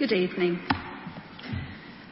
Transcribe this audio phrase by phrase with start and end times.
[0.00, 0.58] Good evening.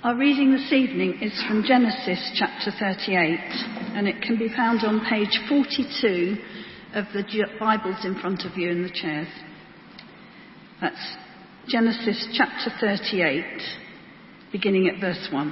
[0.05, 3.39] Our reading this evening is from Genesis chapter 38,
[3.97, 6.37] and it can be found on page 42
[6.93, 7.25] of the
[7.59, 9.29] Bibles in front of you in the chairs.
[10.83, 11.17] That's
[11.67, 13.43] Genesis chapter 38,
[14.53, 15.51] beginning at verse 1.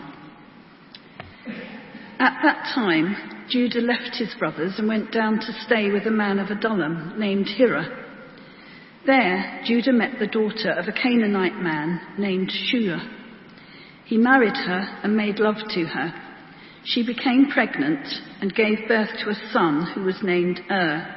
[2.19, 6.39] At that time, Judah left his brothers and went down to stay with a man
[6.39, 8.06] of Adullam named Hira
[9.07, 12.99] there, Judah met the daughter of a Canaanite man named Shua.
[14.05, 16.15] He married her and made love to her.
[16.85, 18.07] She became pregnant
[18.41, 21.15] and gave birth to a son who was named Ur.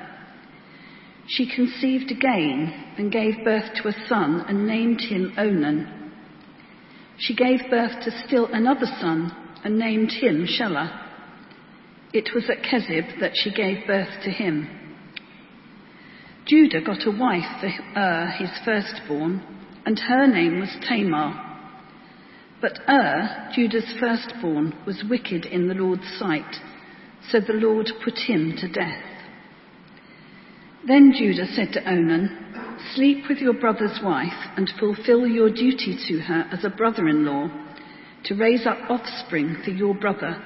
[1.27, 6.13] She conceived again and gave birth to a son and named him Onan.
[7.19, 9.31] She gave birth to still another son
[9.63, 11.05] and named him Shelah.
[12.13, 14.78] It was at Kezib that she gave birth to him.
[16.49, 19.43] Judah got a wife for Ur, his firstborn,
[19.85, 21.45] and her name was Tamar.
[22.59, 26.55] But Ur, Judah's firstborn, was wicked in the Lord's sight,
[27.29, 29.03] so the Lord put him to death.
[30.87, 36.19] Then Judah said to Onan, Sleep with your brother's wife and fulfill your duty to
[36.21, 37.49] her as a brother in law,
[38.23, 40.41] to raise up offspring for your brother.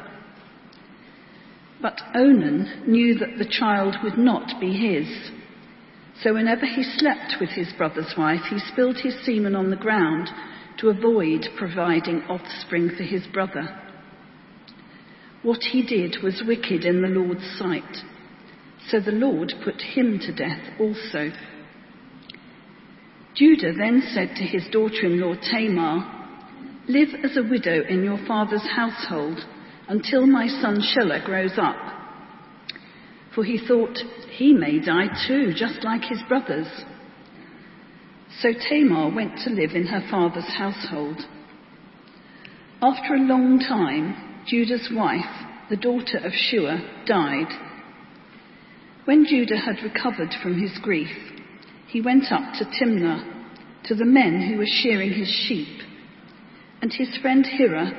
[1.81, 5.31] But Onan knew that the child would not be his
[6.21, 10.29] so whenever he slept with his brother's wife, he spilled his semen on the ground
[10.79, 13.79] to avoid providing offspring for his brother.
[15.41, 18.03] What he did was wicked in the Lord's sight.
[18.89, 21.31] So the Lord put him to death also.
[23.35, 26.21] Judah then said to his daughter in law Tamar,
[26.87, 29.39] Live as a widow in your father's household
[29.87, 31.92] until my son Shelah grows up.
[33.35, 33.97] For he thought,
[34.29, 36.67] he may die too, just like his brothers.
[38.41, 41.21] So Tamar went to live in her father's household.
[42.81, 45.25] After a long time, Judah's wife,
[45.69, 47.47] the daughter of Shua, died.
[49.05, 51.15] When Judah had recovered from his grief,
[51.87, 53.31] he went up to Timnah,
[53.85, 55.81] to the men who were shearing his sheep,
[56.81, 57.91] and his friend Hira,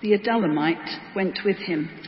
[0.00, 2.07] the Adullamite, went with him.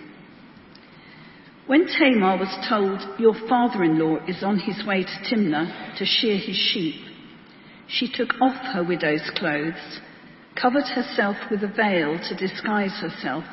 [1.70, 6.04] When Tamar was told, Your father in law is on his way to Timnah to
[6.04, 7.00] shear his sheep,
[7.86, 10.00] she took off her widow's clothes,
[10.60, 13.44] covered herself with a veil to disguise herself,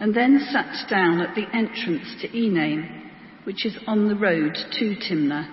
[0.00, 3.12] and then sat down at the entrance to Enaim,
[3.44, 5.46] which is on the road to Timnah.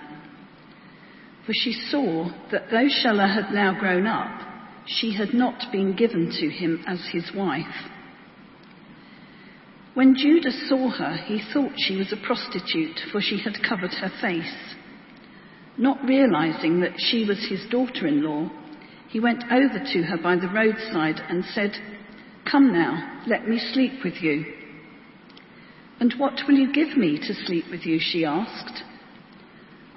[1.46, 4.48] For she saw that though Shelah had now grown up,
[4.84, 7.88] she had not been given to him as his wife.
[9.98, 14.12] When Judas saw her, he thought she was a prostitute, for she had covered her
[14.20, 14.76] face.
[15.76, 18.48] Not realizing that she was his daughter in law,
[19.08, 21.72] he went over to her by the roadside and said,
[22.48, 24.44] Come now, let me sleep with you.
[25.98, 27.98] And what will you give me to sleep with you?
[28.00, 28.84] she asked.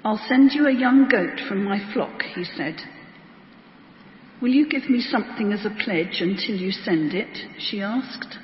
[0.04, 2.74] I'll send you a young goat from my flock, he said.
[4.40, 7.60] Will you give me something as a pledge until you send it?
[7.60, 8.38] she asked.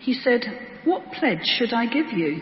[0.00, 0.44] He said,
[0.84, 2.40] What pledge should I give you?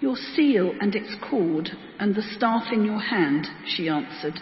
[0.00, 4.40] Your seal and its cord and the staff in your hand, she answered.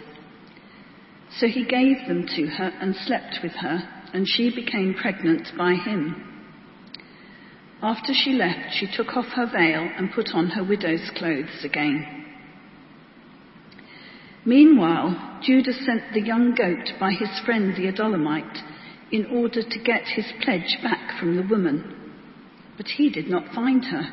[1.39, 5.73] So he gave them to her and slept with her, and she became pregnant by
[5.73, 6.27] him.
[7.81, 12.25] After she left, she took off her veil and put on her widow's clothes again.
[14.45, 18.61] Meanwhile, Judah sent the young goat by his friend the Adullamite
[19.11, 22.11] in order to get his pledge back from the woman.
[22.77, 24.03] But he did not find her.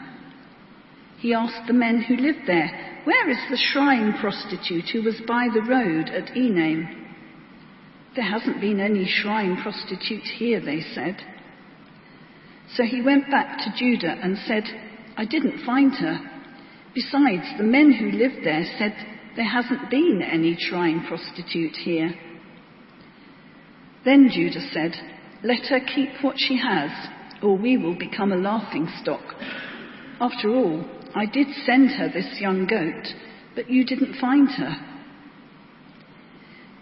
[1.19, 5.49] He asked the men who lived there, Where is the shrine prostitute who was by
[5.53, 7.07] the road at Enaim?
[8.15, 11.17] There hasn't been any shrine prostitute here, they said.
[12.75, 14.65] So he went back to Judah and said,
[15.17, 16.19] I didn't find her.
[16.95, 18.95] Besides, the men who lived there said
[19.37, 22.13] there hasn't been any shrine prostitute here.
[24.05, 24.93] Then Judah said,
[25.43, 26.91] Let her keep what she has,
[27.43, 29.23] or we will become a laughing stock.
[30.21, 30.85] After all,
[31.15, 33.15] I did send her this young goat,
[33.55, 34.77] but you didn't find her.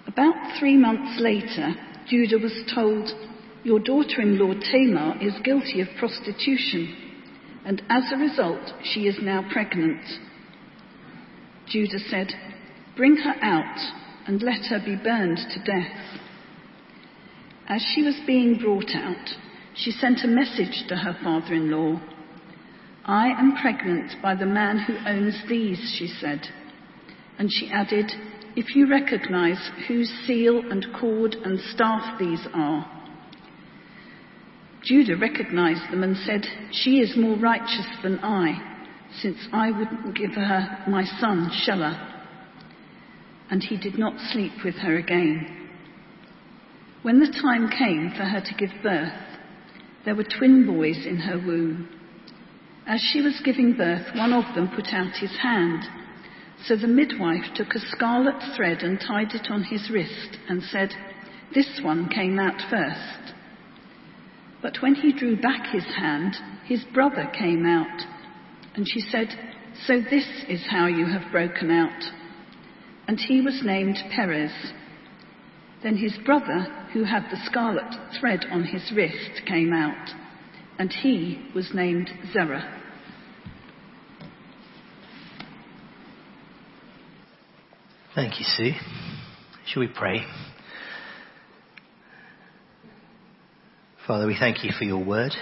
[0.07, 1.75] About three months later,
[2.09, 3.11] Judah was told,
[3.65, 6.95] Your daughter in law Tamar is guilty of prostitution,
[7.65, 10.03] and as a result, she is now pregnant.
[11.69, 12.33] Judah said,
[12.97, 13.79] Bring her out
[14.27, 16.21] and let her be burned to death.
[17.69, 19.31] As she was being brought out,
[19.75, 22.01] she sent a message to her father in law.
[23.05, 26.47] I am pregnant by the man who owns these, she said.
[27.39, 28.13] And she added,
[28.55, 32.91] if you recognize whose seal and cord and staff these are.
[34.83, 38.79] Judah recognized them and said, She is more righteous than I,
[39.21, 42.23] since I wouldn't give her my son Shelah.
[43.51, 45.56] And he did not sleep with her again.
[47.07, 49.13] When the time came for her to give birth,
[50.05, 51.89] there were twin boys in her womb.
[52.85, 55.85] As she was giving birth, one of them put out his hand
[56.65, 60.91] so the midwife took a scarlet thread and tied it on his wrist and said,
[61.55, 63.35] This one came out first.
[64.61, 68.03] But when he drew back his hand, his brother came out.
[68.75, 69.29] And she said,
[69.87, 72.03] So this is how you have broken out.
[73.07, 74.51] And he was named Perez.
[75.87, 80.11] Then his brother, who had the scarlet thread on his wrist, came out.
[80.81, 82.83] And he was named Zerah.
[88.17, 88.73] Thank you, Sue.
[89.69, 90.25] Shall we pray?
[94.09, 95.35] Father, we thank you for your word.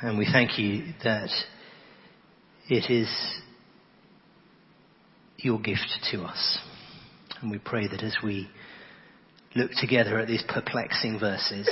[0.00, 1.28] And we thank you that
[2.70, 3.10] it is
[5.36, 6.58] your gift to us.
[7.42, 8.48] And we pray that as we
[9.54, 11.68] look together at these perplexing verses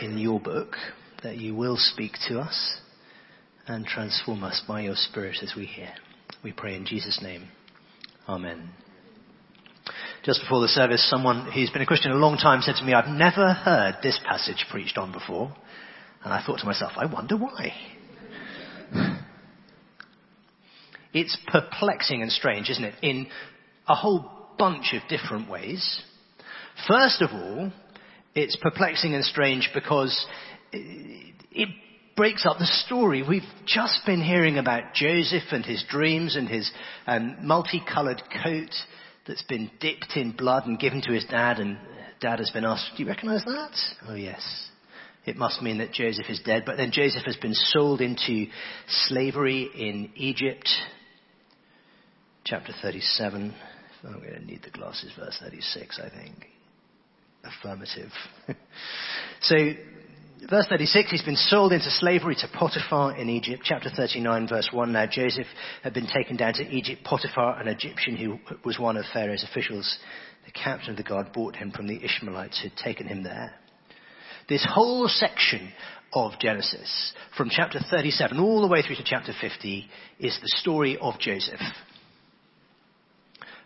[0.00, 0.76] in your book,
[1.22, 2.78] that you will speak to us
[3.66, 5.90] and transform us by your Spirit as we hear.
[6.42, 7.48] We pray in Jesus' name.
[8.28, 8.70] Amen.
[10.24, 12.92] Just before the service, someone who's been a Christian a long time said to me,
[12.92, 15.54] I've never heard this passage preached on before.
[16.24, 17.72] And I thought to myself, I wonder why.
[21.14, 22.94] It's perplexing and strange, isn't it?
[23.02, 23.28] In
[23.88, 26.02] a whole bunch of different ways.
[26.86, 27.72] First of all,
[28.34, 30.26] it's perplexing and strange because
[30.72, 31.68] it
[32.16, 33.22] breaks up the story.
[33.22, 36.70] We've just been hearing about Joseph and his dreams and his
[37.06, 38.70] um, multicolored coat
[39.26, 41.78] that's been dipped in blood and given to his dad, and
[42.20, 43.76] dad has been asked, Do you recognize that?
[44.08, 44.42] Oh, yes.
[45.26, 46.62] It must mean that Joseph is dead.
[46.64, 48.46] But then Joseph has been sold into
[48.88, 50.68] slavery in Egypt.
[52.44, 53.54] Chapter 37.
[54.04, 56.46] I'm going to need the glasses, verse 36, I think.
[57.44, 58.10] Affirmative.
[59.40, 59.56] so
[60.48, 63.62] verse 36, he's been sold into slavery to Potiphar in Egypt.
[63.64, 64.92] Chapter 39, verse 1.
[64.92, 65.46] Now Joseph
[65.82, 67.04] had been taken down to Egypt.
[67.04, 69.98] Potiphar, an Egyptian who was one of Pharaoh's officials,
[70.44, 73.54] the captain of the guard, bought him from the Ishmaelites who'd taken him there.
[74.48, 75.72] This whole section
[76.12, 79.88] of Genesis, from chapter 37 all the way through to chapter 50,
[80.18, 81.60] is the story of Joseph.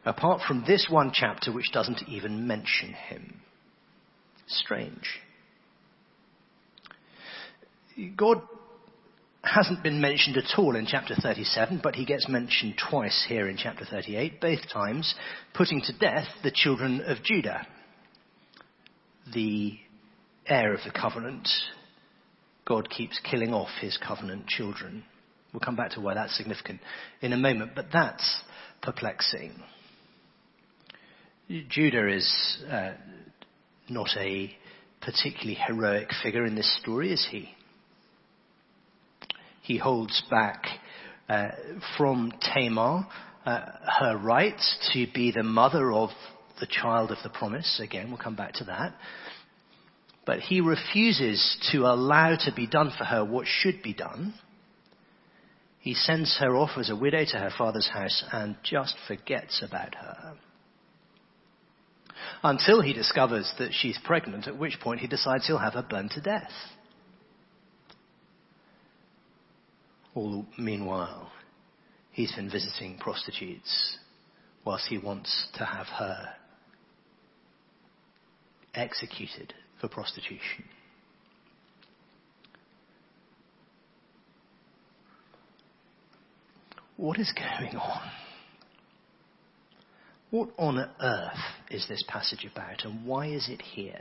[0.04, 3.40] Apart from this one chapter, which doesn't even mention him.
[4.60, 5.20] Strange.
[8.16, 8.42] God
[9.44, 13.56] hasn't been mentioned at all in chapter 37, but he gets mentioned twice here in
[13.56, 15.14] chapter 38, both times
[15.52, 17.66] putting to death the children of Judah,
[19.34, 19.78] the
[20.46, 21.48] heir of the covenant.
[22.64, 25.04] God keeps killing off his covenant children.
[25.52, 26.80] We'll come back to why that's significant
[27.20, 28.42] in a moment, but that's
[28.80, 29.52] perplexing.
[31.68, 32.92] Judah is uh,
[33.92, 34.50] not a
[35.00, 37.50] particularly heroic figure in this story, is he?
[39.62, 40.66] he holds back
[41.28, 41.48] uh,
[41.96, 43.06] from Tamar
[43.46, 43.60] uh,
[44.00, 44.60] her right
[44.92, 46.10] to be the mother of
[46.60, 47.80] the child of the promise.
[47.82, 48.94] Again, we'll come back to that.
[50.26, 54.34] But he refuses to allow to be done for her what should be done.
[55.80, 59.96] He sends her off as a widow to her father's house and just forgets about
[59.96, 60.34] her.
[62.42, 66.10] Until he discovers that she's pregnant, at which point he decides he'll have her burned
[66.12, 66.50] to death.
[70.14, 71.30] All meanwhile,
[72.10, 73.98] he's been visiting prostitutes
[74.64, 76.34] whilst he wants to have her
[78.74, 80.64] executed for prostitution.
[86.96, 88.10] What is going on?
[90.32, 91.38] What on earth
[91.70, 94.00] is this passage about and why is it here?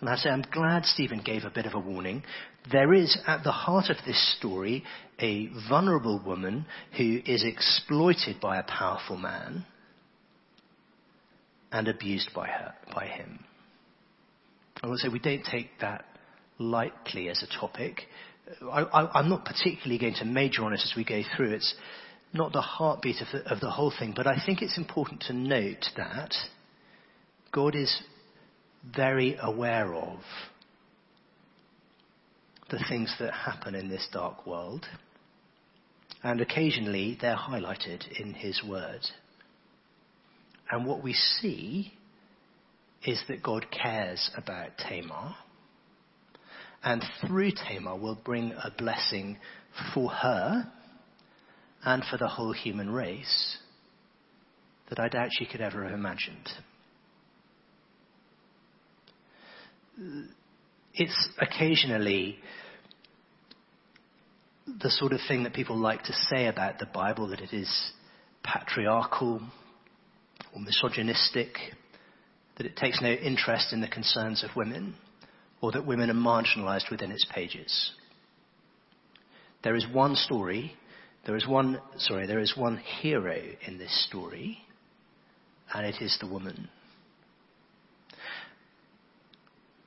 [0.00, 2.24] And I say, I'm glad Stephen gave a bit of a warning.
[2.72, 4.82] There is at the heart of this story
[5.20, 6.66] a vulnerable woman
[6.96, 9.64] who is exploited by a powerful man
[11.70, 13.38] and abused by her, by him.
[14.82, 16.06] I will say we don't take that
[16.58, 18.02] lightly as a topic.
[18.68, 21.52] I, am not particularly going to major on it as we go through.
[21.52, 21.72] It's
[22.36, 25.32] not the heartbeat of the, of the whole thing, but I think it's important to
[25.32, 26.32] note that
[27.52, 28.02] God is
[28.94, 30.20] very aware of
[32.70, 34.86] the things that happen in this dark world.
[36.22, 39.00] and occasionally they're highlighted in his word.
[40.70, 41.92] And what we see
[43.04, 45.36] is that God cares about Tamar,
[46.82, 49.38] and through Tamar will bring a blessing
[49.94, 50.72] for her
[51.86, 53.58] and for the whole human race
[54.90, 56.48] that I doubt she could ever have imagined.
[60.92, 62.38] It's occasionally
[64.66, 67.92] the sort of thing that people like to say about the Bible that it is
[68.42, 69.40] patriarchal
[70.52, 71.56] or misogynistic,
[72.56, 74.96] that it takes no interest in the concerns of women,
[75.60, 77.92] or that women are marginalized within its pages.
[79.62, 80.76] There is one story,
[81.26, 84.58] there is one, sorry, there is one hero in this story,
[85.74, 86.68] and it is the woman.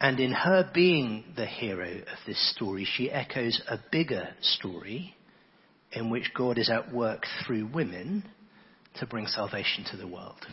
[0.02, 5.16] And in her being the hero of this story, she echoes a bigger story
[5.94, 8.26] in which God is at work through women
[9.00, 10.46] to bring salvation to the world.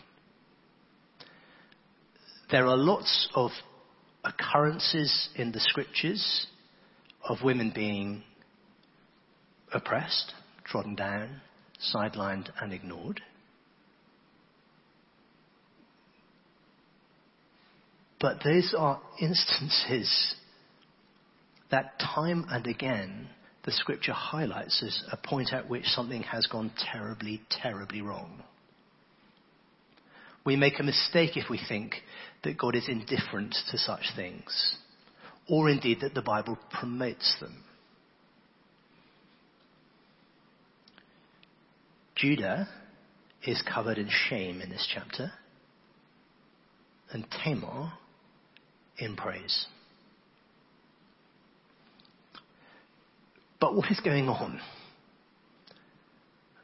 [2.49, 3.51] There are lots of
[4.23, 6.47] occurrences in the scriptures
[7.23, 8.23] of women being
[9.73, 10.33] oppressed,
[10.69, 11.41] trodden down,
[11.93, 13.21] sidelined, and ignored.
[18.19, 20.35] But these are instances
[21.69, 23.29] that time and again
[23.63, 28.41] the scripture highlights as a point at which something has gone terribly, terribly wrong.
[30.45, 31.95] We make a mistake if we think
[32.45, 34.77] that God is indifferent to such things,
[35.49, 37.65] or indeed that the Bible promotes them.
[42.17, 42.67] Judah
[43.43, 45.31] is covered in shame in this chapter,
[47.11, 47.93] and Tamar
[48.97, 49.67] in praise.
[53.59, 54.59] But what is going on?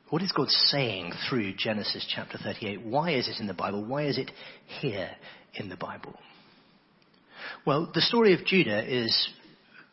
[0.10, 2.82] What is God saying through Genesis chapter 38?
[2.84, 3.84] Why is it in the Bible?
[3.84, 4.32] Why is it
[4.80, 5.10] here
[5.56, 6.16] in the Bible?
[7.66, 9.30] Well, the story of Judah is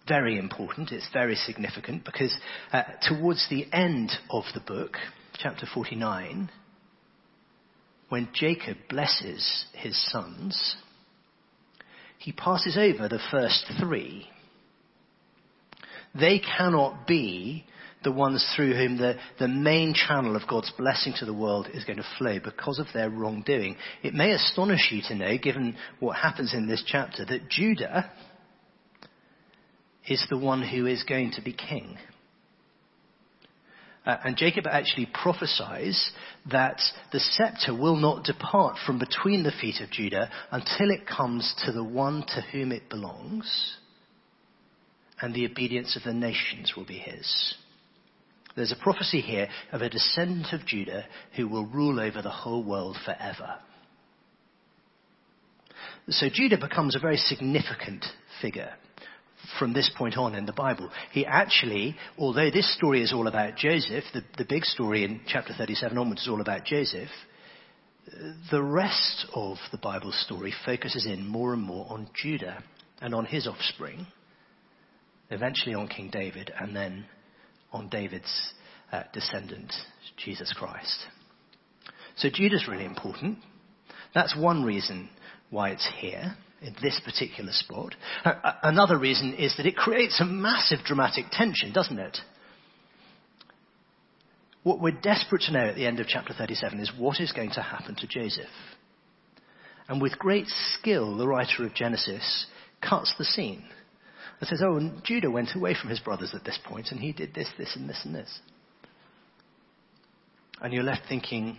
[0.07, 0.93] very important.
[0.93, 2.35] It's very significant because
[2.73, 4.97] uh, towards the end of the book,
[5.39, 6.51] chapter 49,
[8.09, 10.77] when Jacob blesses his sons,
[12.19, 14.29] he passes over the first three.
[16.15, 17.65] They cannot be
[18.03, 21.85] the ones through whom the, the main channel of God's blessing to the world is
[21.85, 23.77] going to flow because of their wrongdoing.
[24.03, 28.11] It may astonish you to know, given what happens in this chapter, that Judah
[30.09, 31.99] is the one who is going to be king.
[34.07, 36.11] Uh, and Jacob actually prophesies
[36.51, 36.81] that
[37.13, 41.73] the scepter will not depart from between the feet of Judah until it comes to
[41.73, 43.77] the one to whom it belongs,
[45.21, 47.55] and the obedience of the nations will be his.
[48.57, 51.05] There's a prophecy here of a descendant of Judah
[51.37, 53.57] who will rule over the whole world forever.
[56.09, 58.05] So Judah becomes a very significant
[58.41, 58.73] figure
[59.59, 60.91] from this point on in the Bible.
[61.13, 65.53] He actually, although this story is all about Joseph, the, the big story in chapter
[65.57, 67.09] 37 onwards is all about Joseph,
[68.51, 72.63] the rest of the Bible story focuses in more and more on Judah
[73.01, 74.07] and on his offspring,
[75.31, 77.07] eventually on King David, and then
[77.73, 78.53] on David's
[78.93, 79.73] uh, descendant,
[80.17, 81.07] Jesus Christ.
[82.17, 83.39] So Judah's really important.
[84.15, 85.09] That's one reason
[85.51, 87.53] why it's here in this particular
[88.25, 92.19] uh, another reason is that it creates a massive dramatic tension, doesn't it?
[94.63, 97.53] What we're desperate to know at the end of chapter 37 is what is going
[97.53, 98.45] to happen to Joseph.
[99.89, 102.47] And with great skill, the writer of Genesis
[102.83, 103.65] cuts the scene
[104.39, 107.13] and says, Oh, and Judah went away from his brothers at this point, and he
[107.13, 108.39] did this, this, and this, and this.
[110.61, 111.59] And you're left thinking,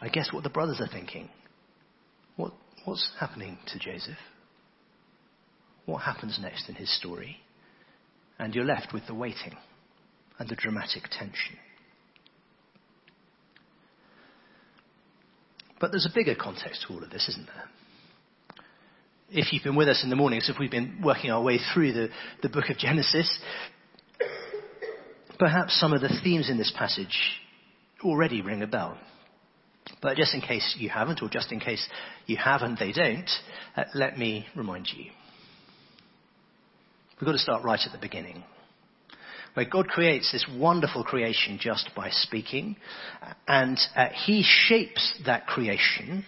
[0.00, 1.28] I guess what the brothers are thinking.
[2.84, 4.18] What, What's happening to Joseph?
[5.86, 7.38] What happens next in his story?
[8.38, 9.56] And you're left with the waiting
[10.38, 11.56] and the dramatic tension.
[15.80, 17.64] But there's a bigger context to all of this, isn't there?
[19.30, 21.92] If you've been with us in the mornings, if we've been working our way through
[21.92, 22.08] the,
[22.42, 23.38] the book of Genesis,
[25.38, 27.16] perhaps some of the themes in this passage
[28.02, 28.98] already ring a bell.
[30.00, 31.86] But just in case you haven't, or just in case
[32.26, 33.30] you have and they don't,
[33.76, 35.10] uh, let me remind you.
[37.20, 38.44] We've got to start right at the beginning.
[39.54, 42.76] Where God creates this wonderful creation just by speaking,
[43.48, 46.24] and uh, He shapes that creation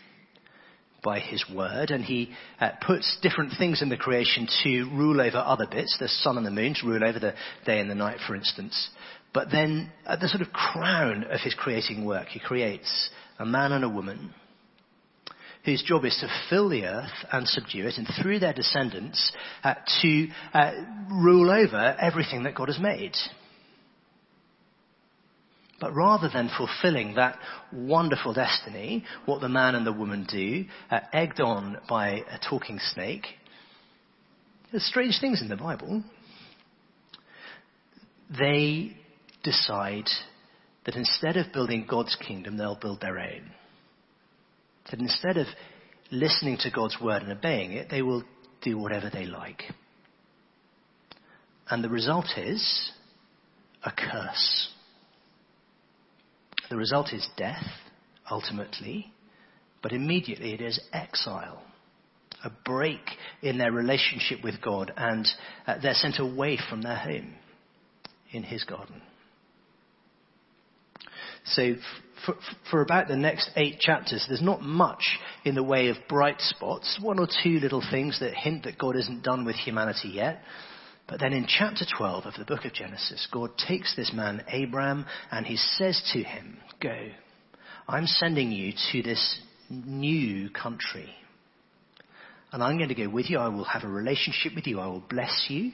[1.03, 5.39] by his word, and he uh, puts different things in the creation to rule over
[5.39, 8.19] other bits, the sun and the moon to rule over the day and the night,
[8.27, 8.91] for instance.
[9.33, 13.73] But then at the sort of crown of his creating work, he creates a man
[13.73, 14.33] and a woman
[15.65, 19.33] whose job is to fill the earth and subdue it, and through their descendants,
[19.63, 20.73] uh, to uh,
[21.11, 23.15] rule over everything that God has made.
[25.81, 27.39] But rather than fulfilling that
[27.73, 32.79] wonderful destiny, what the man and the woman do, uh, egged on by a talking
[32.93, 33.27] snake,
[34.71, 36.03] there's strange things in the Bible.
[38.39, 38.97] They
[39.43, 40.09] decide
[40.87, 43.51] that instead of building God's kingdom, they'll build their own.
[44.91, 45.47] That instead of
[46.11, 48.25] listening to God's word and obeying it, they will
[48.63, 49.63] do whatever they like.
[51.69, 52.91] And the result is
[53.85, 54.71] a curse.
[56.69, 57.65] The result is death,
[58.31, 59.13] ultimately,
[59.83, 61.63] but immediately it is exile.
[62.45, 63.01] A break
[63.43, 65.29] in their relationship with God, and
[65.67, 67.35] uh, they're sent away from their home
[68.33, 69.03] in His garden.
[71.51, 71.75] So,
[72.27, 72.35] for,
[72.71, 76.99] for, about the next eight chapters, there's not much in the way of bright spots,
[77.01, 80.43] one or two little things that hint that God isn't done with humanity yet.
[81.09, 85.07] But then in chapter 12 of the book of Genesis, God takes this man, Abram,
[85.31, 87.09] and he says to him, Go,
[87.89, 91.11] I'm sending you to this new country.
[92.53, 93.39] And I'm going to go with you.
[93.39, 94.79] I will have a relationship with you.
[94.79, 95.73] I will bless you.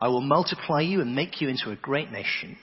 [0.00, 2.56] I will multiply you and make you into a great nation.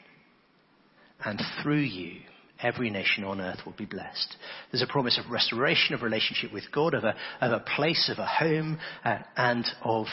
[1.24, 2.22] And through you,
[2.62, 4.36] every nation on earth will be blessed.
[4.72, 8.20] There's a promise of restoration of relationship with God, of a, of a place, of
[8.20, 10.08] a home, uh, and of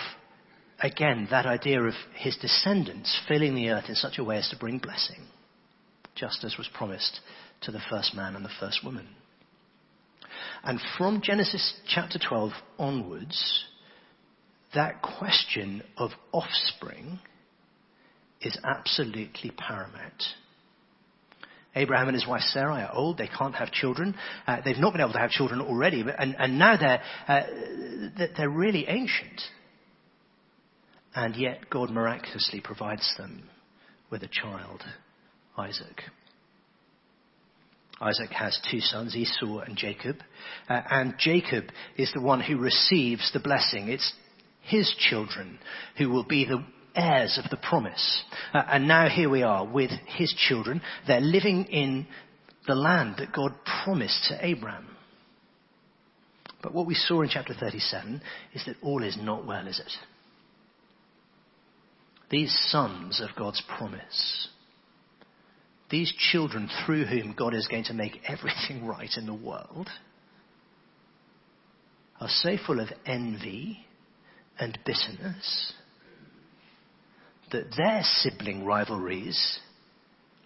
[0.81, 4.57] again, that idea of his descendants filling the earth in such a way as to
[4.57, 5.27] bring blessing,
[6.15, 7.21] just as was promised
[7.62, 9.09] to the first man and the first woman.
[10.62, 13.65] And from Genesis chapter 12 onwards,
[14.75, 17.19] that question of offspring
[18.41, 20.23] is absolutely paramount.
[21.78, 23.18] Abraham and his wife Sarai are old.
[23.18, 24.14] They can't have children.
[24.47, 27.42] Uh, they've not been able to have children already, but, and, and now they're, uh,
[28.37, 29.40] they're really ancient.
[31.14, 33.48] And yet God miraculously provides them
[34.11, 34.83] with a child,
[35.57, 36.03] Isaac.
[38.00, 40.16] Isaac has two sons, Esau and Jacob.
[40.68, 41.64] Uh, and Jacob
[41.96, 43.88] is the one who receives the blessing.
[43.88, 44.12] It's
[44.62, 45.59] his children
[45.96, 46.64] who will be the
[46.98, 48.24] heirs of the promise.
[48.52, 50.82] Uh, and now here we are with his children.
[51.06, 52.06] They're living in
[52.66, 54.88] the land that God promised to Abraham.
[56.62, 58.20] But what we saw in chapter 37
[58.52, 59.92] is that all is not well, is it?
[62.30, 64.48] these sons of God's promise,
[65.90, 69.88] these children through whom God is going to make everything right in the world,
[72.20, 73.87] are so full of envy
[74.58, 75.72] and bitterness
[77.50, 79.61] that their sibling rivalries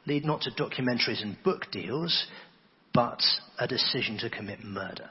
[0.06, 2.26] lead not to documentaries and book deals,
[2.92, 3.22] but
[3.58, 5.10] a decision to commit murder.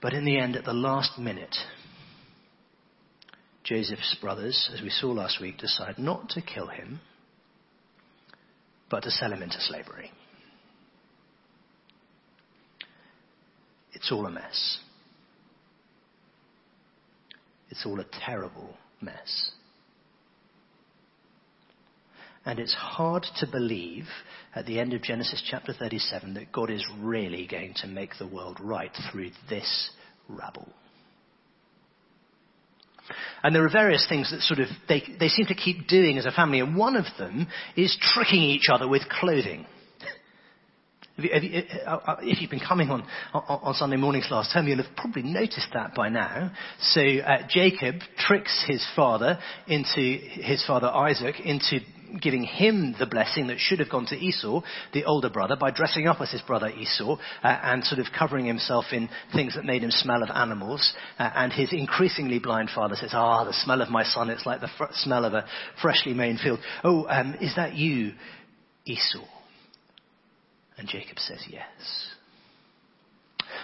[0.00, 1.56] But in the end, at the last minute,
[3.64, 7.00] Joseph's brothers, as we saw last week, decide not to kill him,
[8.90, 10.12] but to sell him into slavery.
[13.92, 14.78] It's all a mess.
[17.70, 19.52] It's all a terrible mess.
[22.44, 24.06] And it's hard to believe
[24.54, 28.26] at the end of Genesis chapter 37 that God is really going to make the
[28.26, 29.90] world right through this
[30.28, 30.68] rabble.
[33.42, 36.26] And there are various things that sort of they, they seem to keep doing as
[36.26, 39.66] a family, and one of them is tricking each other with clothing.
[41.18, 43.04] If, have uh, uh, been coming on,
[43.34, 46.52] on, Sunday mornings last term, you'll have probably noticed that by now.
[46.80, 51.80] So uh, Jacob tricks his father into his father Isaac into
[52.20, 56.06] giving him the blessing that should have gone to Esau, the older brother, by dressing
[56.06, 59.82] up as his brother Esau uh, and sort of covering himself in things that made
[59.82, 60.94] him smell of animals.
[61.18, 64.60] Uh, and his increasingly blind father says, "Ah, the smell of my son, it's like
[64.60, 65.46] the fr- smell of a
[65.82, 66.60] freshly mown field.
[66.84, 68.12] Oh, um, is that you,
[68.84, 69.26] Esau?"
[70.78, 72.08] And Jacob says yes.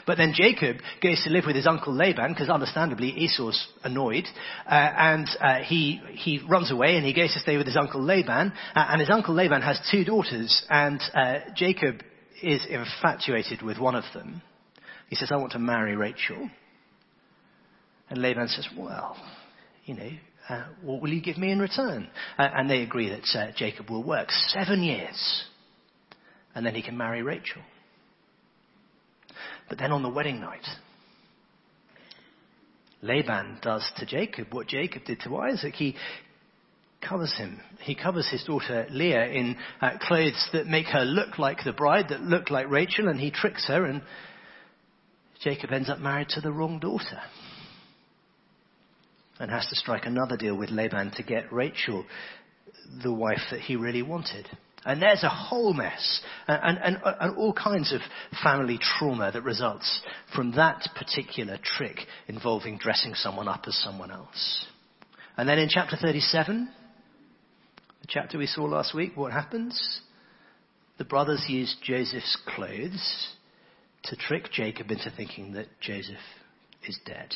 [0.07, 4.24] But then Jacob goes to live with his uncle Laban, because understandably Esau's annoyed,
[4.66, 8.03] uh, and uh, he, he runs away and he goes to stay with his uncle
[8.03, 12.03] Laban, uh, and his uncle Laban has two daughters, and uh, Jacob
[12.42, 14.42] is infatuated with one of them.
[15.09, 16.50] He says, I want to marry Rachel.
[18.11, 19.16] And Laban says, well,
[19.85, 20.11] you know,
[20.48, 22.09] uh, what will you give me in return?
[22.37, 25.44] Uh, and they agree that Jacob will work seven years
[26.55, 27.62] and then he can marry Rachel.
[29.69, 30.67] But then on the wedding night,
[33.03, 35.75] Laban does to Jacob what Jacob did to Isaac.
[35.75, 35.95] He
[37.07, 37.61] covers him.
[37.81, 42.07] He covers his daughter Leah in uh, clothes that make her look like the bride,
[42.09, 44.03] that look like Rachel, and he tricks her, and
[45.43, 47.21] Jacob ends up married to the wrong daughter.
[49.38, 52.07] And has to strike another deal with Laban to get Rachel
[53.03, 54.49] the wife that he really wanted.
[54.85, 58.01] And there's a whole mess and, and, and, all kinds of
[58.42, 60.03] family trauma that results
[60.35, 64.66] from that particular trick involving dressing someone up as someone else.
[65.37, 66.68] And then in chapter 37,
[68.03, 70.01] the chapter we saw last week, what happens?
[70.99, 73.29] The brothers use Joseph's clothes
[74.05, 76.16] to trick Jacob into thinking that Joseph
[76.87, 77.35] is dead.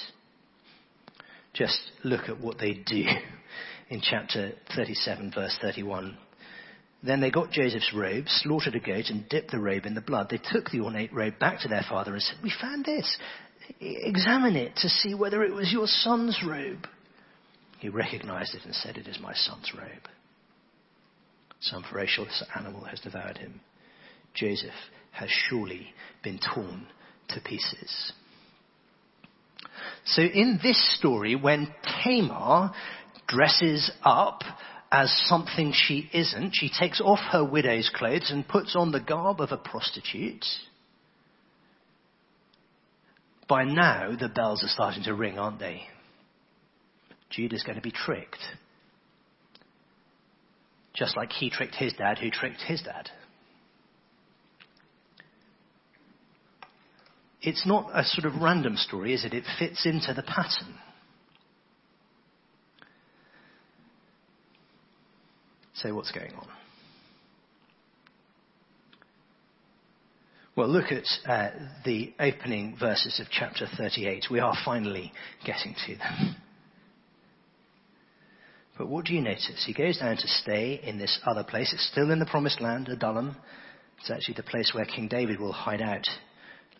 [1.55, 3.05] Just look at what they do
[3.89, 6.17] in chapter 37, verse 31.
[7.03, 10.29] Then they got Joseph's robe, slaughtered a goat, and dipped the robe in the blood.
[10.31, 13.17] They took the ornate robe back to their father and said, We found this.
[13.81, 16.87] Examine it to see whether it was your son's robe.
[17.79, 20.09] He recognized it and said, It is my son's robe.
[21.61, 23.61] Some ferocious animal has devoured him.
[24.35, 24.71] Joseph
[25.13, 25.89] has surely
[26.23, 26.87] been torn
[27.29, 28.13] to pieces.
[30.05, 32.73] So in this story, when Tamar
[33.27, 34.43] dresses up
[34.91, 36.55] as something she isn't.
[36.55, 40.45] She takes off her widow's clothes and puts on the garb of a prostitute.
[43.49, 45.83] By now, the bells are starting to ring, aren't they?
[47.31, 48.43] Judah's going to be tricked.
[50.95, 53.11] Just like he tricked his dad, who tricked his dad.
[57.41, 59.33] It's not a sort of random story, is it?
[59.33, 60.75] It fits into the pattern.
[65.83, 66.49] So what's going on?
[70.57, 71.51] Well, look at uh,
[71.85, 74.27] the opening verses of chapter 38.
[74.29, 75.13] We are finally
[75.47, 76.37] getting to them.
[78.77, 79.63] But what do you notice?
[79.65, 81.73] He goes down to stay in this other place.
[81.73, 83.37] It's still in the promised land, Adullam.
[84.01, 86.09] It's actually the place where King David will hide out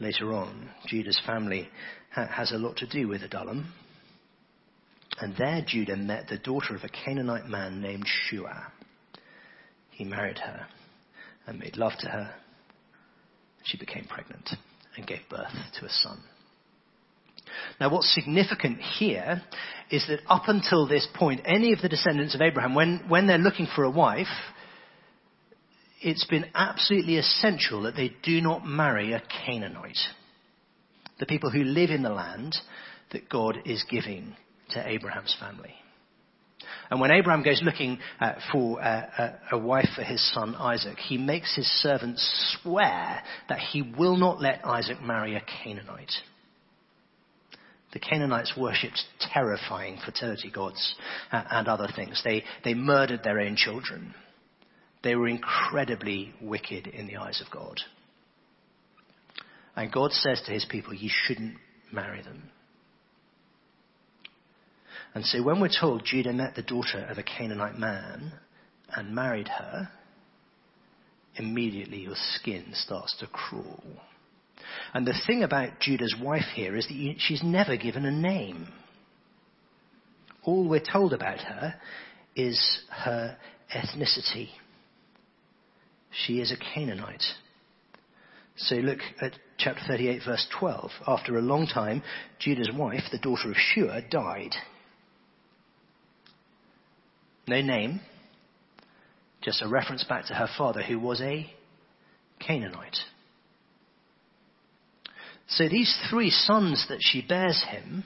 [0.01, 0.71] later on.
[0.89, 1.69] Judah's family
[2.13, 3.73] ha- has a lot to do with Adullam.
[5.21, 8.73] And there Judah met the daughter of a Canaanite man named Shua
[9.99, 10.65] he married her
[11.47, 12.33] and made love to her.
[13.65, 14.49] She became pregnant
[14.97, 16.21] and gave birth to a son.
[17.81, 19.43] Now, what's significant here
[19.91, 23.39] is that up until this point, any of the descendants of Abraham, when, when they're
[23.39, 24.29] looking for a wife,
[26.01, 29.99] it's been absolutely essential that they do not marry a Canaanite.
[31.19, 32.55] The people who live in the land
[33.11, 34.37] that God is giving
[34.71, 35.75] to Abraham's family.
[36.91, 41.19] And when Abraham goes looking uh, for uh, a, wife for his son Isaac, he
[41.19, 46.13] makes his servants swear that he will not let Isaac marry a Canaanite.
[47.93, 50.95] The Canaanites worshipped terrifying fertility gods
[51.33, 52.23] uh, and other things.
[52.25, 54.15] They, they murdered their own children.
[55.03, 57.81] They were incredibly wicked in the eyes of God.
[59.77, 61.57] And God says to his people, you shouldn't
[61.93, 62.51] marry them.
[65.19, 68.35] And so when we're told Judah met the daughter of a Canaanite man
[68.95, 69.91] and married her,
[71.35, 73.83] immediately your skin starts to crawl.
[74.95, 78.69] And the thing about Judah's wife here is that she's never given a name.
[80.45, 81.75] All we're told about her
[82.37, 83.37] is her
[83.75, 84.51] ethnicity.
[86.13, 87.25] She is a Canaanite.
[88.55, 90.93] So look at chapter 38 verse 12.
[91.09, 92.05] After a long time,
[92.39, 94.55] Judah's wife, the daughter of Shua, died.
[97.49, 98.01] No name,
[99.41, 101.51] just a reference back to her father who was a
[102.47, 102.99] Canaanite.
[105.49, 108.05] So these three sons that she bears him,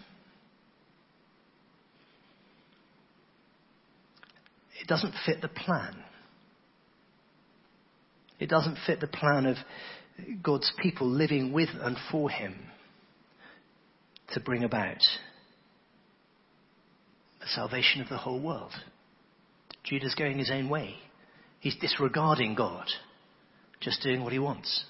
[4.81, 5.96] it doesn't fit the plan.
[8.38, 9.57] It doesn't fit the plan of
[10.40, 12.55] God's people living with and for him
[14.35, 15.02] to bring about
[17.40, 18.70] the salvation of the whole world.
[19.85, 20.97] Judah's going his own way.
[21.61, 22.87] He's disregarding God,
[23.81, 24.85] just doing what he wants.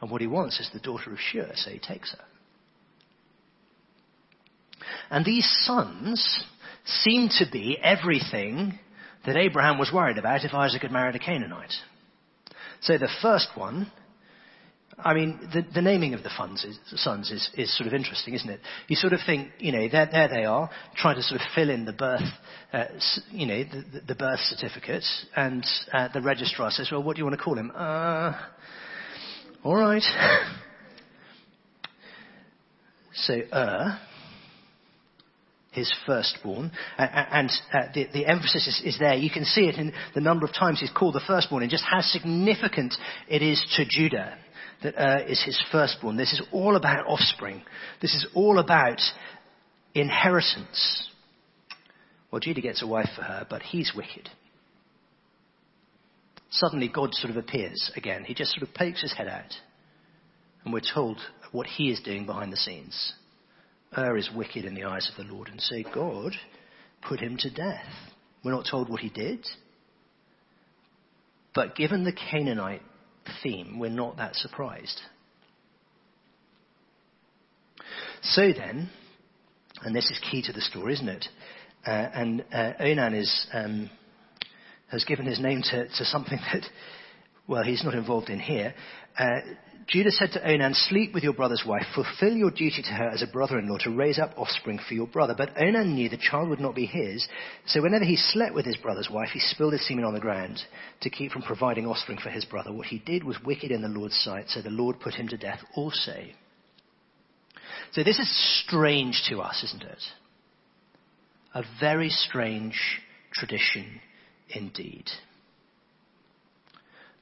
[0.00, 2.24] And what he wants is the daughter of Shua, so he takes her.
[5.10, 6.44] And these sons
[6.84, 8.78] seem to be everything
[9.26, 11.72] that Abraham was worried about if Isaac had married a Canaanite.
[12.80, 13.90] So the first one,
[15.00, 18.34] I mean, the, the naming of the funds is, sons is, is sort of interesting,
[18.34, 18.60] isn't it?
[18.88, 21.70] You sort of think, you know, there, there they are, trying to sort of fill
[21.70, 22.22] in the birth,
[22.72, 22.84] uh,
[23.30, 25.04] you know, the, the birth certificate,
[25.36, 27.70] and uh, the registrar says, well, what do you want to call him?
[27.74, 28.32] Uh,
[29.62, 30.02] all right.
[33.14, 34.00] so, Er,
[35.70, 39.14] his firstborn, and uh, the, the, emphasis is, is, there.
[39.14, 41.84] You can see it in the number of times he's called the firstborn and just
[41.84, 42.94] how significant
[43.28, 44.36] it is to Judah
[44.82, 46.16] that Er is his firstborn.
[46.16, 47.62] This is all about offspring.
[48.00, 49.00] This is all about
[49.94, 51.08] inheritance.
[52.30, 54.28] Well, Judah gets a wife for her, but he's wicked.
[56.50, 58.24] Suddenly God sort of appears again.
[58.24, 59.52] He just sort of pokes his head out.
[60.64, 61.18] And we're told
[61.52, 63.14] what he is doing behind the scenes.
[63.96, 66.34] Er is wicked in the eyes of the Lord, and so God
[67.06, 67.86] put him to death.
[68.44, 69.46] We're not told what he did.
[71.54, 72.82] But given the Canaanite
[73.42, 75.00] theme, we're not that surprised.
[78.22, 78.90] So then,
[79.82, 81.26] and this is key to the story, isn't it?
[81.86, 83.90] Uh, and uh, Onan is, um,
[84.90, 86.64] has given his name to, to, something that,
[87.46, 88.74] well, he's not involved in here.
[89.18, 89.40] Uh,
[89.88, 93.22] Judah said to Onan, Sleep with your brother's wife, fulfill your duty to her as
[93.22, 95.34] a brother in law to raise up offspring for your brother.
[95.36, 97.26] But Onan knew the child would not be his,
[97.64, 100.60] so whenever he slept with his brother's wife, he spilled his semen on the ground
[101.00, 102.70] to keep from providing offspring for his brother.
[102.70, 105.38] What he did was wicked in the Lord's sight, so the Lord put him to
[105.38, 106.22] death also.
[107.92, 110.02] So this is strange to us, isn't it?
[111.54, 112.78] A very strange
[113.32, 114.02] tradition
[114.50, 115.06] indeed.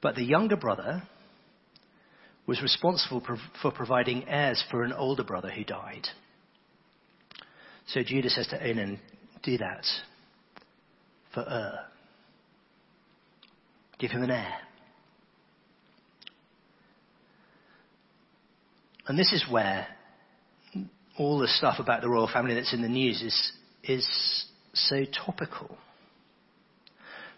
[0.01, 1.03] But the younger brother,
[2.47, 3.21] was responsible
[3.61, 6.07] for providing heirs for an older brother who died.
[7.87, 8.99] So Judah says to Onan,
[9.43, 9.85] do that
[11.33, 11.79] for Er.
[13.99, 14.53] Give him an heir.
[19.07, 19.87] And this is where
[21.17, 23.51] all the stuff about the royal family that's in the news is,
[23.83, 25.77] is so topical.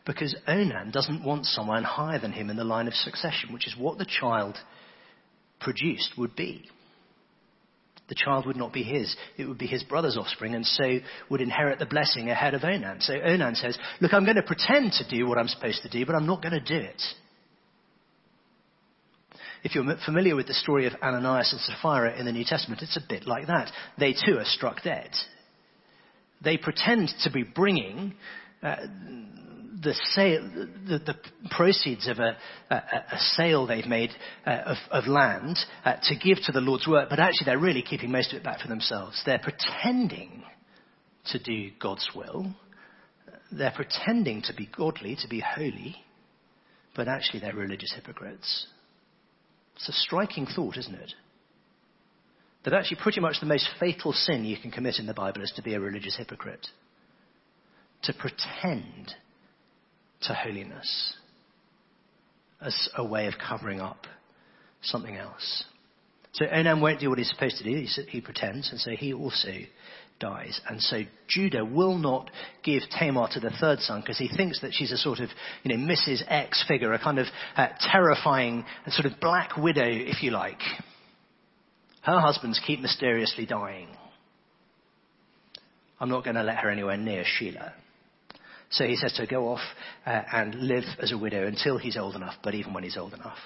[0.05, 3.75] Because Onan doesn't want someone higher than him in the line of succession, which is
[3.77, 4.57] what the child
[5.59, 6.69] produced would be.
[8.09, 9.15] The child would not be his.
[9.37, 13.01] It would be his brother's offspring and so would inherit the blessing ahead of Onan.
[13.01, 16.05] So Onan says, look, I'm going to pretend to do what I'm supposed to do,
[16.05, 17.01] but I'm not going to do it.
[19.63, 22.97] If you're familiar with the story of Ananias and Sapphira in the New Testament, it's
[22.97, 23.71] a bit like that.
[23.99, 25.11] They too are struck dead.
[26.41, 28.13] They pretend to be bringing
[28.63, 28.77] uh,
[29.81, 30.49] the, sale,
[30.87, 31.15] the, the
[31.51, 32.35] proceeds of a,
[32.69, 34.11] a, a, sale they've made
[34.45, 37.81] uh, of, of, land uh, to give to the Lord's work, but actually they're really
[37.81, 39.21] keeping most of it back for themselves.
[39.25, 40.43] They're pretending
[41.31, 42.53] to do God's will.
[43.51, 45.95] They're pretending to be godly, to be holy,
[46.95, 48.67] but actually they're religious hypocrites.
[49.75, 51.13] It's a striking thought, isn't it?
[52.65, 55.53] That actually pretty much the most fatal sin you can commit in the Bible is
[55.55, 56.67] to be a religious hypocrite.
[58.03, 59.13] To pretend
[60.29, 61.15] to holiness
[62.61, 64.05] as a way of covering up
[64.81, 65.65] something else.
[66.33, 67.71] So Onan won't do what he's supposed to do.
[67.71, 69.51] He, he pretends, and so he also
[70.19, 70.59] dies.
[70.69, 72.29] And so Judah will not
[72.63, 75.29] give Tamar to the third son because he thinks that she's a sort of,
[75.63, 76.21] you know, Mrs.
[76.27, 80.59] X figure, a kind of uh, terrifying, sort of black widow, if you like.
[82.03, 83.87] Her husbands keep mysteriously dying.
[85.99, 87.73] I'm not going to let her anywhere near Shelah.
[88.71, 89.61] So he says to go off
[90.05, 93.13] uh, and live as a widow until he's old enough, but even when he's old
[93.13, 93.39] enough,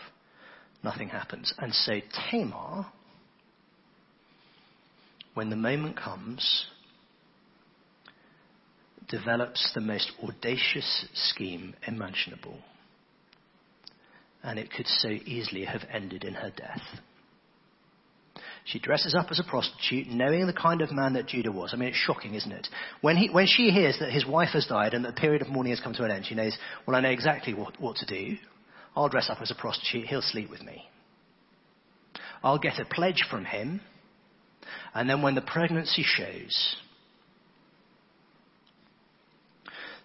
[0.83, 1.53] nothing happens.
[1.57, 2.87] And so Tamar,
[5.33, 6.65] when the moment comes,
[9.07, 12.57] develops the most audacious scheme imaginable.
[14.43, 16.81] And it could so easily have ended in her death.
[18.65, 21.71] She dresses up as a prostitute, knowing the kind of man that Judah was.
[21.73, 22.67] I mean, it's shocking, isn't it?
[23.01, 25.49] When, he, when she hears that his wife has died and that the period of
[25.49, 28.05] mourning has come to an end, she knows, well, I know exactly what, what to
[28.05, 28.37] do.
[28.95, 30.07] I'll dress up as a prostitute.
[30.07, 30.83] He'll sleep with me.
[32.41, 33.81] I'll get a pledge from him.
[34.93, 36.75] And then when the pregnancy shows,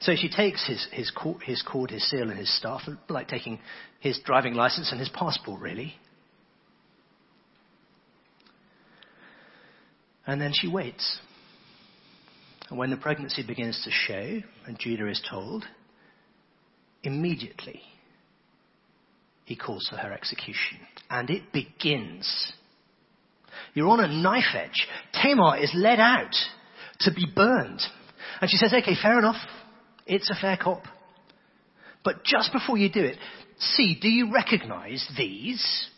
[0.01, 3.61] so she takes his, his, cord, his cord, his seal, and his staff, like taking
[4.01, 5.95] his driving license and his passport, really.
[10.29, 11.19] And then she waits.
[12.69, 15.65] And when the pregnancy begins to show, and Judah is told,
[17.03, 17.81] immediately
[19.47, 20.81] he calls for her execution.
[21.09, 22.53] And it begins.
[23.73, 24.87] You're on a knife edge.
[25.15, 26.35] Tamar is led out
[27.01, 27.81] to be burned.
[28.43, 29.41] And she says, okay, fair enough.
[30.07, 30.83] It's a fair cop.
[32.05, 33.17] But just before you do it,
[33.59, 35.89] see, do you recognize these?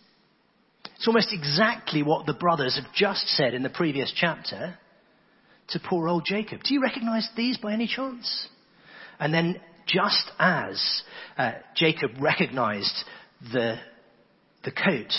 [1.01, 4.77] It's almost exactly what the brothers have just said in the previous chapter
[5.69, 6.63] to poor old Jacob.
[6.63, 8.49] Do you recognize these by any chance?
[9.19, 11.03] And then just as
[11.39, 12.93] uh, Jacob recognized
[13.51, 13.79] the,
[14.63, 15.11] the coat,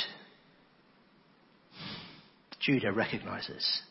[2.59, 3.81] Judah recognizes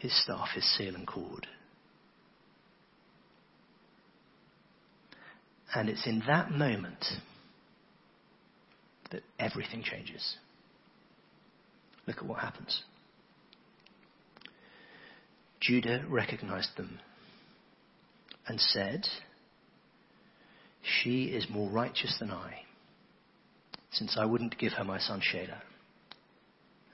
[0.00, 1.46] his staff, his seal and cord.
[5.74, 7.02] And it's in that moment
[9.10, 10.36] that everything changes.
[12.06, 12.82] Look at what happens.
[15.60, 16.98] Judah recognized them
[18.46, 19.06] and said,
[20.82, 22.62] She is more righteous than I,
[23.92, 25.60] since I wouldn't give her my son Shelah.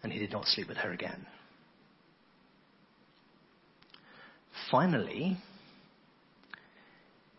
[0.03, 1.27] And he did not sleep with her again.
[4.71, 5.38] Finally,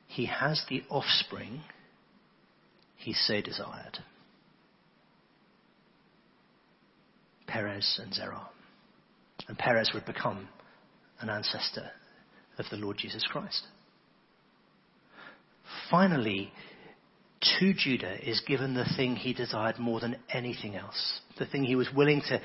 [0.07, 1.61] he has the offspring
[2.97, 3.99] he so desired.
[7.49, 8.47] Perez and Zerah.
[9.47, 10.47] And Perez would become
[11.19, 11.89] an ancestor
[12.57, 13.65] of the Lord Jesus Christ.
[15.89, 16.51] Finally,
[17.59, 21.75] to Judah is given the thing he desired more than anything else, the thing he
[21.75, 22.39] was willing to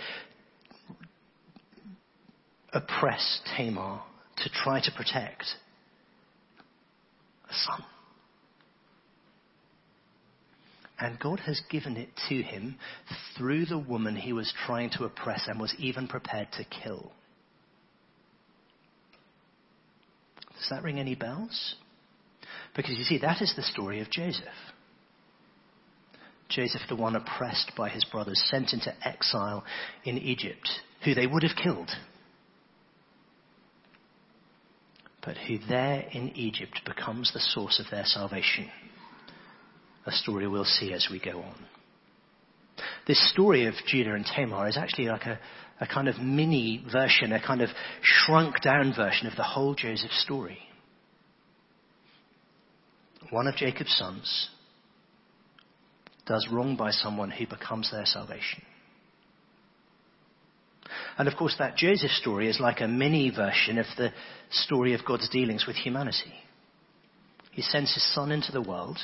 [2.73, 4.01] oppress Tamar,
[4.39, 5.45] to try to protect
[7.49, 7.85] a son.
[11.05, 12.77] And God has given it to him
[13.37, 17.13] through the woman he was trying to oppress and was even prepared to kill.
[20.57, 21.75] Does that ring any bells?
[22.75, 24.49] Because you see, that is the story of Joseph.
[26.49, 29.63] Joseph, the one oppressed by his brothers, sent into exile
[30.05, 30.71] in Egypt,
[31.05, 31.91] who they would have killed.
[35.23, 38.71] But who there in Egypt becomes the source of their salvation.
[40.07, 41.55] A story we'll see as we go on.
[43.07, 45.39] This story of Judah and Tamar is actually like a,
[45.81, 47.71] a kind of mini version, a kind of
[48.03, 50.59] shrunk down version of the whole Joseph story.
[53.31, 54.49] One of Jacob's sons
[56.27, 58.63] does wrong by someone who becomes their salvation.
[61.19, 64.11] And of course, that Joseph story is like a mini version of the
[64.51, 66.33] story of God's dealings with humanity.
[67.53, 68.99] He sends his son into the world,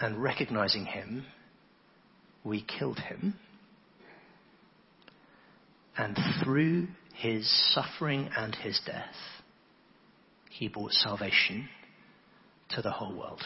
[0.00, 1.24] and recognizing him,
[2.44, 3.34] we killed him.
[5.96, 9.14] And through his suffering and his death,
[10.50, 11.68] he brought salvation
[12.70, 13.42] to the whole world.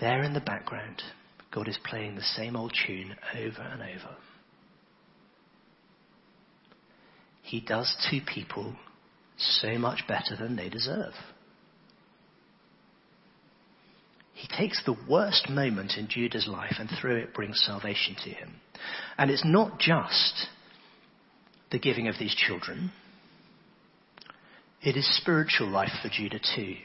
[0.00, 1.02] There in the background,
[1.50, 4.16] God is playing the same old tune over and over.
[7.42, 8.76] He does to people
[9.40, 11.12] so much better than they deserve.
[14.34, 18.54] He takes the worst moment in Judah's life and through it brings salvation to him.
[19.18, 20.46] And it's not just
[21.70, 22.90] the giving of these children.
[24.82, 26.76] It is spiritual life for Judah too.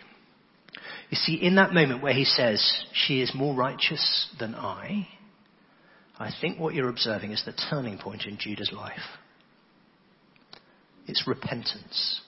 [1.10, 5.08] You see, in that moment where he says, she is more righteous than I,
[6.18, 9.00] I think what you're observing is the turning point in Judah's life.
[11.08, 12.22] It's repentance.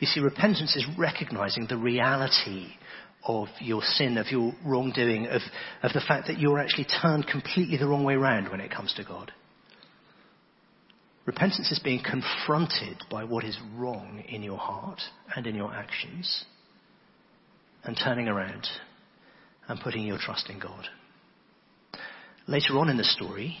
[0.00, 2.68] You see, repentance is recognizing the reality
[3.26, 5.40] of your sin, of your wrongdoing, of,
[5.82, 8.92] of the fact that you're actually turned completely the wrong way around when it comes
[8.94, 9.32] to God.
[11.26, 15.00] Repentance is being confronted by what is wrong in your heart
[15.34, 16.44] and in your actions
[17.82, 18.66] and turning around
[19.68, 20.86] and putting your trust in God.
[22.46, 23.56] Later on in the story,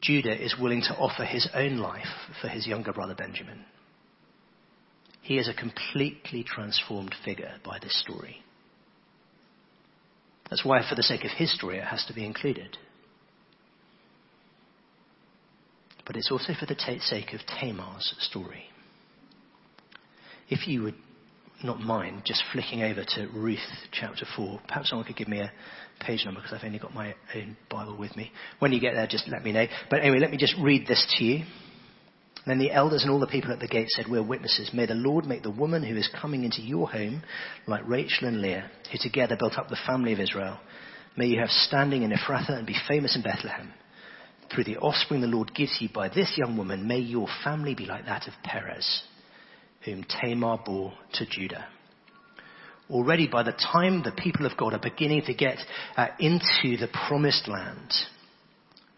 [0.00, 2.06] Judah is willing to offer his own life
[2.40, 3.64] for his younger brother Benjamin.
[5.30, 8.42] He is a completely transformed figure by this story.
[10.50, 12.76] That's why, for the sake of history, it has to be included.
[16.04, 18.64] But it's also for the t- sake of Tamar's story.
[20.48, 20.96] If you would
[21.62, 23.60] not mind just flicking over to Ruth
[23.92, 25.52] chapter 4, perhaps someone could give me a
[26.00, 28.32] page number because I've only got my own Bible with me.
[28.58, 29.66] When you get there, just let me know.
[29.90, 31.44] But anyway, let me just read this to you.
[32.46, 34.70] Then the elders and all the people at the gate said, We're witnesses.
[34.72, 37.22] May the Lord make the woman who is coming into your home
[37.66, 40.58] like Rachel and Leah, who together built up the family of Israel.
[41.16, 43.72] May you have standing in Ephrathah and be famous in Bethlehem.
[44.52, 47.84] Through the offspring the Lord gives you by this young woman, may your family be
[47.84, 49.02] like that of Perez,
[49.84, 51.66] whom Tamar bore to Judah.
[52.88, 55.58] Already by the time the people of God are beginning to get
[55.96, 57.92] uh, into the promised land,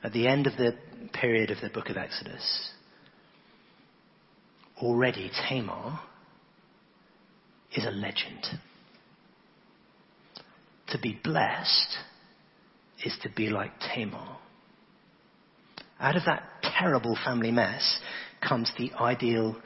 [0.02, 0.74] at the end of the
[1.12, 2.70] period of the book of Exodus,
[4.80, 6.00] already Tamar
[7.74, 8.46] is a legend.
[10.88, 11.96] To be blessed
[13.04, 14.38] is to be like Tamar.
[15.98, 18.00] Out of that terrible family mess
[18.46, 19.56] comes the ideal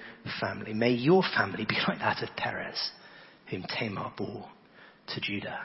[0.40, 0.74] family.
[0.74, 2.90] May your family be like that of Perez,
[3.50, 4.48] whom Tamar bore
[5.08, 5.60] to Judah.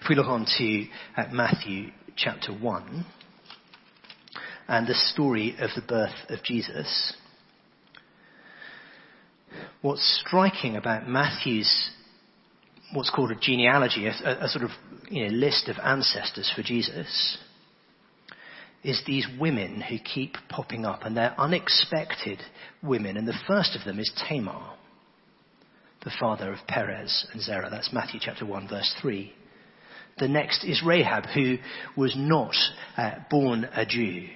[0.00, 3.06] If we look on to uh, Matthew chapter 1
[4.68, 7.14] and the story of the birth of Jesus,
[9.82, 11.90] what's striking about Matthew's
[12.92, 14.70] what's called a genealogy, a, a sort of
[15.10, 17.38] you know, list of ancestors for Jesus,
[18.84, 22.40] is these women who keep popping up, and they're unexpected
[22.82, 23.16] women.
[23.16, 24.74] And the first of them is Tamar,
[26.04, 27.68] the father of Perez and Zerah.
[27.70, 29.32] That's Matthew chapter 1, verse 3.
[30.18, 31.56] The next is Rahab, who
[31.96, 32.54] was not
[32.96, 34.28] uh, born a Jew,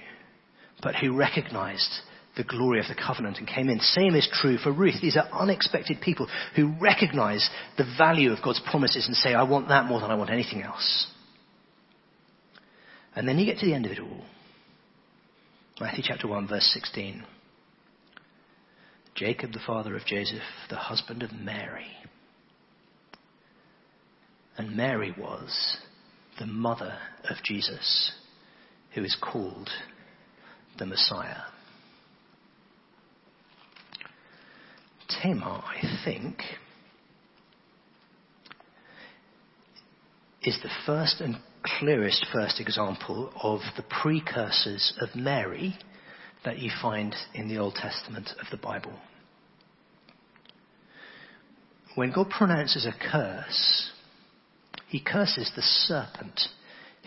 [0.83, 2.01] but who recognized
[2.37, 3.79] the glory of the covenant and came in.
[3.79, 5.01] Same is true for Ruth.
[5.01, 9.67] These are unexpected people who recognize the value of God's promises and say, I want
[9.67, 11.07] that more than I want anything else.
[13.15, 14.23] And then you get to the end of it all.
[15.79, 17.23] Matthew chapter 1 verse 16.
[19.15, 21.87] Jacob, the father of Joseph, the husband of Mary.
[24.57, 25.77] And Mary was
[26.39, 26.97] the mother
[27.29, 28.13] of Jesus,
[28.93, 29.69] who is called
[30.77, 31.41] the Messiah.
[35.21, 36.41] Tamar, I think,
[40.43, 41.37] is the first and
[41.79, 45.77] clearest first example of the precursors of Mary
[46.43, 48.93] that you find in the Old Testament of the Bible.
[51.95, 53.91] When God pronounces a curse,
[54.87, 56.39] he curses the serpent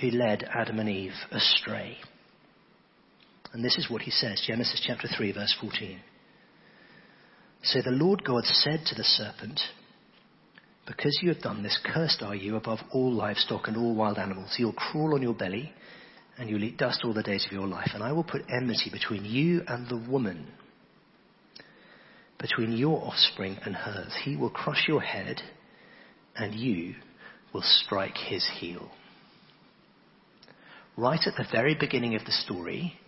[0.00, 1.98] who led Adam and Eve astray.
[3.52, 6.00] And this is what he says, Genesis chapter 3 verse 14.
[7.64, 9.58] So the Lord God said to the serpent,
[10.86, 14.56] Because you have done this, cursed are you above all livestock and all wild animals.
[14.58, 15.72] You'll crawl on your belly,
[16.36, 17.90] and you'll eat dust all the days of your life.
[17.94, 20.46] And I will put enmity between you and the woman,
[22.38, 24.14] between your offspring and hers.
[24.24, 25.40] He will crush your head,
[26.36, 26.96] and you
[27.54, 28.90] will strike his heel.
[30.98, 33.00] Right at the very beginning of the story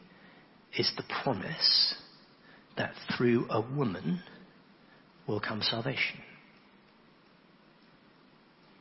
[0.78, 1.94] is the promise
[2.78, 4.22] that through a woman,
[5.26, 6.20] will come salvation.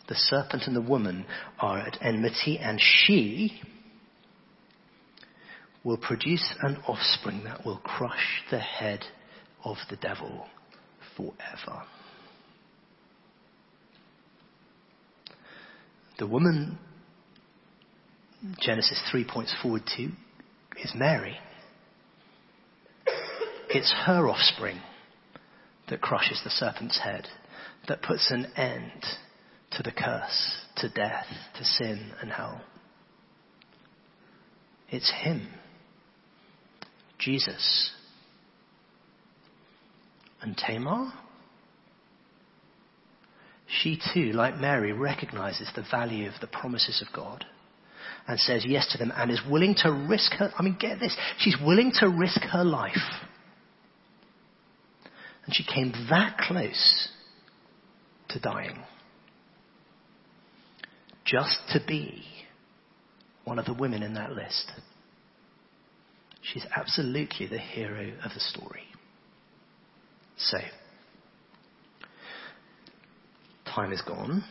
[0.07, 1.25] The serpent and the woman
[1.59, 3.61] are at enmity, and she
[5.83, 9.03] will produce an offspring that will crush the head
[9.63, 10.47] of the devil
[11.15, 11.83] forever.
[16.17, 16.77] The woman
[18.59, 20.03] Genesis 3 points forward to
[20.83, 21.37] is Mary.
[23.69, 24.79] It's her offspring
[25.89, 27.27] that crushes the serpent's head,
[27.87, 29.05] that puts an end
[29.71, 31.25] to the curse, to death,
[31.57, 32.61] to sin and hell.
[34.89, 35.47] It's Him,
[37.19, 37.91] Jesus.
[40.41, 41.11] And Tamar?
[43.67, 47.45] She too, like Mary, recognizes the value of the promises of God
[48.27, 51.15] and says yes to them and is willing to risk her, I mean, get this,
[51.39, 52.93] she's willing to risk her life
[55.45, 57.09] and she came that close
[58.29, 58.83] to dying.
[61.25, 62.23] Just to be
[63.43, 64.71] one of the women in that list.
[66.41, 68.83] She's absolutely the hero of the story.
[70.37, 70.57] So,
[73.65, 74.43] time is gone.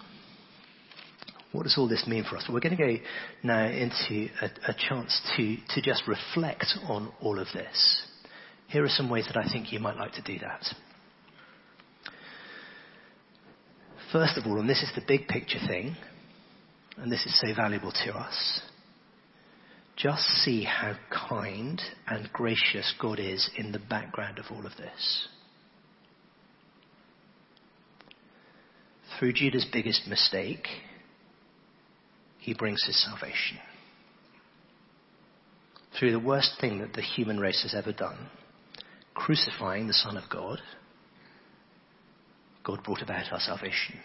[1.53, 2.45] What does all this mean for us?
[2.49, 2.97] We're going to go
[3.45, 8.07] now into a, a chance to, to just reflect on all of this.
[8.69, 10.63] Here are some ways that I think you might like to do that.
[14.13, 15.97] First of all, and this is the big picture thing,
[16.97, 18.61] and this is so valuable to us,
[19.97, 25.29] just see how kind and gracious God is in the background of all of this.
[29.19, 30.67] Through Judah's biggest mistake,
[32.39, 33.59] he brings his salvation.
[35.99, 38.29] Through the worst thing that the human race has ever done,
[39.15, 40.61] crucifying the Son of God,
[42.65, 43.99] God brought about our salvation.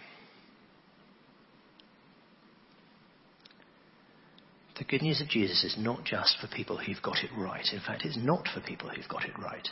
[4.77, 7.65] The good news of Jesus is not just for people who've got it right.
[7.73, 9.67] In fact, it's not for people who've got it right.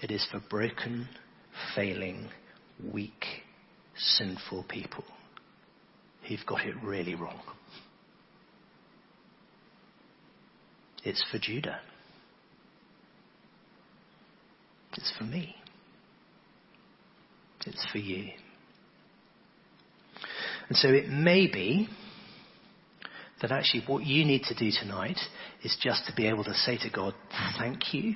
[0.00, 1.08] It is for broken,
[1.74, 2.28] failing,
[2.92, 3.24] weak,
[3.96, 5.04] sinful people
[6.26, 7.40] who've got it really wrong.
[11.04, 11.80] It's for Judah.
[14.96, 15.54] It's for me.
[17.66, 18.30] It's for you.
[20.68, 21.88] And so it may be
[23.40, 25.18] that actually what you need to do tonight
[25.62, 27.14] is just to be able to say to God,
[27.58, 28.14] thank you.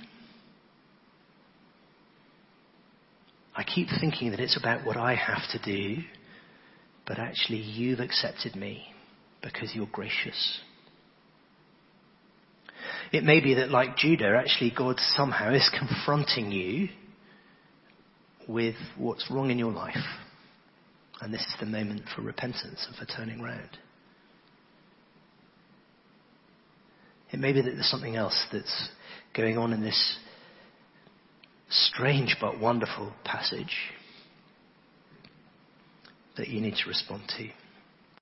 [3.55, 6.03] I keep thinking that it's about what I have to do,
[7.07, 8.85] but actually you've accepted me
[9.43, 10.61] because you're gracious.
[13.13, 16.89] It may be that like Judah, actually God somehow is confronting you
[18.49, 19.97] with what's wrong in your life.
[21.21, 23.79] And this is the moment for repentance and for turning round.
[27.31, 28.89] It may be that there's something else that's
[29.35, 30.19] going on in this
[31.71, 33.77] strange but wonderful passage
[36.37, 37.49] that you need to respond to.